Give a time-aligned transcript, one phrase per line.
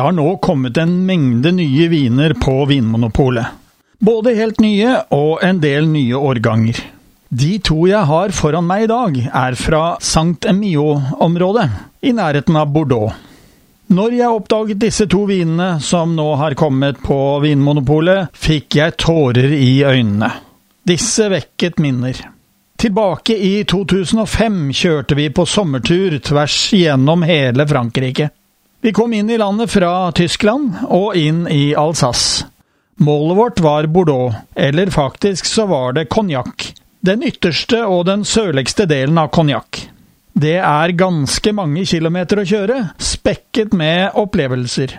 [0.00, 3.46] Det har nå kommet en mengde nye viner på Vinmonopolet.
[3.98, 6.78] Både helt nye og en del nye årganger.
[7.28, 11.66] De to jeg har foran meg i dag, er fra Sankt Emio-området,
[12.00, 13.12] i nærheten av Bordeaux.
[13.92, 19.52] Når jeg oppdaget disse to vinene som nå har kommet på Vinmonopolet, fikk jeg tårer
[19.52, 20.32] i øynene.
[20.80, 22.24] Disse vekket minner.
[22.80, 28.32] Tilbake i 2005 kjørte vi på sommertur tvers gjennom hele Frankrike.
[28.80, 32.46] Vi kom inn i landet fra Tyskland og inn i Alsace.
[33.00, 36.72] Målet vårt var Bordeaux, eller faktisk så var det konjakk.
[37.00, 39.82] Den ytterste og den sørligste delen av konjakk.
[40.32, 44.96] Det er ganske mange kilometer å kjøre, spekket med opplevelser.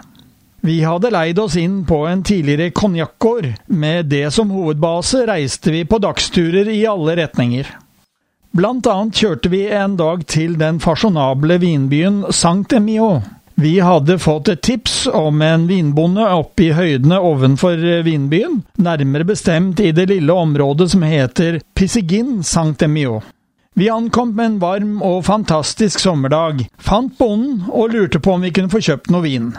[0.61, 3.49] Vi hadde leid oss inn på en tidligere konjakkgård.
[3.65, 7.69] Med det som hovedbase reiste vi på dagsturer i alle retninger.
[8.53, 13.21] Blant annet kjørte vi en dag til den fasjonable vinbyen Saint-Emio.
[13.55, 19.79] Vi hadde fått et tips om en vinbonde oppe i høydene ovenfor vinbyen, nærmere bestemt
[19.83, 23.21] i det lille området som heter Pisigin Saint-Emio.
[23.75, 28.71] Vi ankom en varm og fantastisk sommerdag, fant bonden og lurte på om vi kunne
[28.71, 29.53] få kjøpt noe vin.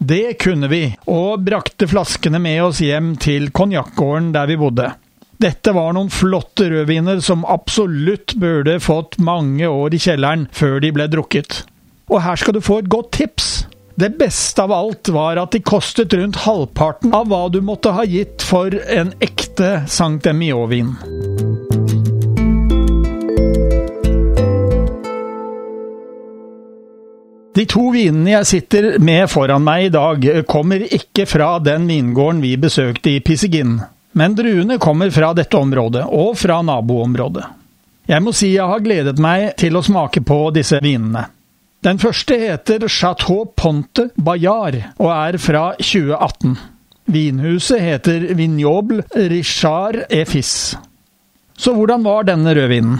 [0.00, 4.88] Det kunne vi, og brakte flaskene med oss hjem til konjakkgården der vi bodde.
[5.40, 10.90] Dette var noen flotte rødviner som absolutt burde fått mange år i kjelleren før de
[10.96, 11.62] ble drukket.
[12.10, 13.50] Og her skal du få et godt tips.
[13.94, 18.06] Det beste av alt var at de kostet rundt halvparten av hva du måtte ha
[18.08, 20.94] gitt for en ekte Sankt Emio-vin.
[27.54, 32.40] De to vinene jeg sitter med foran meg i dag, kommer ikke fra den vingården
[32.40, 33.74] vi besøkte i Pisigin,
[34.16, 37.44] men druene kommer fra dette området, og fra naboområdet.
[38.10, 41.26] Jeg må si jeg har gledet meg til å smake på disse vinene.
[41.80, 46.58] Den første heter Chateau Ponte Bayard og er fra 2018.
[47.08, 50.76] Vinhuset heter Vignoble Richard-Efis.
[51.56, 52.98] Så hvordan var denne rødvinen?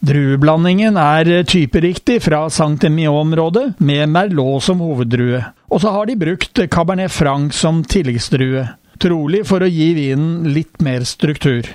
[0.00, 5.42] Drueblandingen er typeriktig fra Saint-Emilion-området, med Merlot som hoveddrue.
[5.68, 8.64] Og så har de brukt Cabernet Franc som tilleggsdrue,
[9.02, 11.68] trolig for å gi vinen litt mer struktur.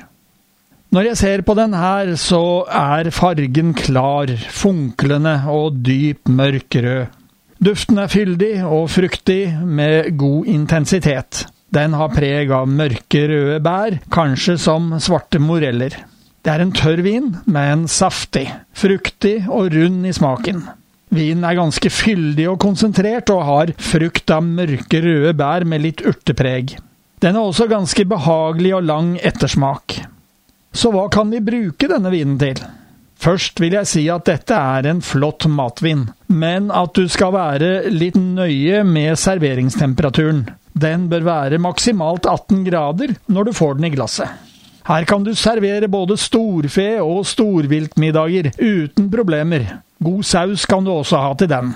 [0.94, 7.08] Når jeg ser på den her, så er fargen klar, funklende og dyp mørkrød.
[7.66, 11.48] Duften er fyldig og fruktig, med god intensitet.
[11.74, 15.98] Den har preg av mørke røde bær, kanskje som svarte moreller.
[16.46, 18.46] Det er en tørr vin, men saftig,
[18.78, 20.62] fruktig og rund i smaken.
[21.10, 26.06] Vinen er ganske fyldig og konsentrert, og har frukt av mørke røde bær med litt
[26.06, 26.78] urtepreg.
[27.18, 30.04] Den er også ganske behagelig og lang ettersmak.
[30.74, 32.60] Så hva kan vi bruke denne vinen til?
[33.24, 37.92] Først vil jeg si at dette er en flott matvin, men at du skal være
[37.94, 40.44] litt nøye med serveringstemperaturen.
[40.74, 44.28] Den bør være maksimalt 18 grader når du får den i glasset.
[44.84, 49.70] Her kan du servere både storfe og storviltmiddager uten problemer.
[50.04, 51.72] God saus kan du også ha til den.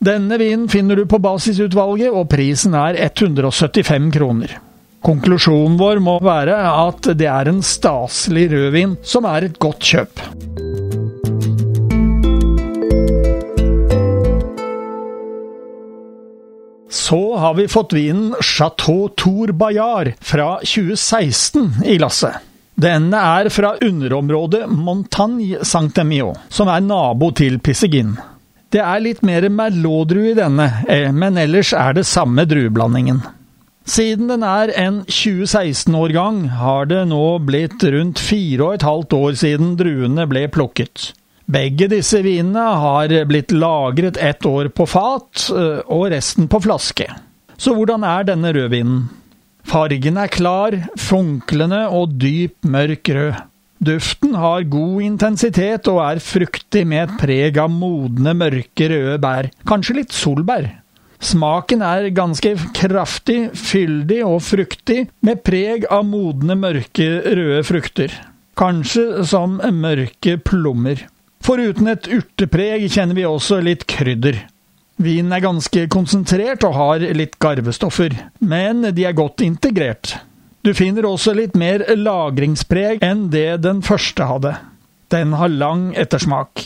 [0.00, 4.56] Denne vinen finner du på basisutvalget, og prisen er 175 kroner.
[5.06, 10.22] Konklusjonen vår må være at det er en staselig rødvin som er et godt kjøp.
[16.90, 22.42] Så har vi fått vinen Chateau Tour Bayard fra 2016 i glasset.
[22.74, 28.16] Denne er fra underområdet Montagne Saint-Emio, som er nabo til Pisegin.
[28.74, 33.22] Det er litt mer merlot-drue i denne, eh, men ellers er det samme drueblandingen.
[33.86, 39.36] Siden den er en 2016-årgang, har det nå blitt rundt fire og et halvt år
[39.38, 41.12] siden druene ble plukket.
[41.46, 47.06] Begge disse vinene har blitt lagret ett år på fat, eh, og resten på flaske.
[47.56, 49.04] Så hvordan er denne rødvinen?
[49.66, 53.38] Fargen er klar, funklende og dyp mørk rød.
[53.86, 59.50] Duften har god intensitet og er fruktig med et preg av modne, mørke røde bær,
[59.68, 60.70] kanskje litt solbær.
[61.22, 68.12] Smaken er ganske kraftig, fyldig og fruktig, med preg av modne, mørke, røde frukter.
[68.56, 71.06] Kanskje som mørke plommer.
[71.44, 74.38] Foruten et urtepreg kjenner vi også litt krydder.
[74.96, 80.16] Vinen er ganske konsentrert og har litt garvestoffer, men de er godt integrert.
[80.64, 84.56] Du finner også litt mer lagringspreg enn det den første hadde.
[85.12, 86.64] Den har lang ettersmak.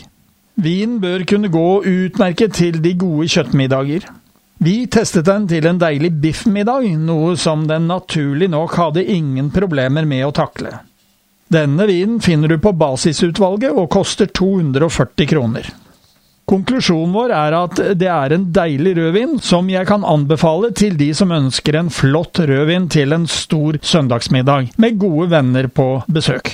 [0.60, 4.06] Vin bør kunne gå utmerket til de gode kjøttmiddager.
[4.62, 10.04] Vi testet den til en deilig biffmiddag, noe som den naturlig nok hadde ingen problemer
[10.04, 10.74] med å takle.
[11.48, 15.70] Denne vinen finner du på basisutvalget og koster 240 kroner.
[16.50, 21.08] Konklusjonen vår er at det er en deilig rødvin som jeg kan anbefale til de
[21.16, 26.52] som ønsker en flott rødvin til en stor søndagsmiddag, med gode venner på besøk.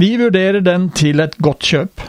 [0.00, 2.08] Vi vurderer den til et godt kjøp.